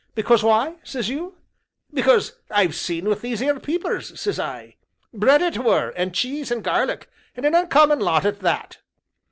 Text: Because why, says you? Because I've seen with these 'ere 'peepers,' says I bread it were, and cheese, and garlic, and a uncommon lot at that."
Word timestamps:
Because 0.15 0.41
why, 0.43 0.77
says 0.81 1.09
you? 1.09 1.35
Because 1.93 2.33
I've 2.49 2.73
seen 2.73 3.07
with 3.07 3.21
these 3.21 3.39
'ere 3.39 3.59
'peepers,' 3.59 4.19
says 4.19 4.39
I 4.39 4.77
bread 5.13 5.43
it 5.43 5.59
were, 5.59 5.89
and 5.91 6.11
cheese, 6.11 6.49
and 6.49 6.63
garlic, 6.63 7.07
and 7.35 7.45
a 7.45 7.55
uncommon 7.55 7.99
lot 7.99 8.25
at 8.25 8.39
that." 8.39 8.79